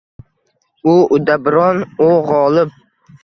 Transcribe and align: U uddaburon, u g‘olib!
U 0.91 0.93
uddaburon, 1.17 1.83
u 2.05 2.09
g‘olib! 2.31 2.73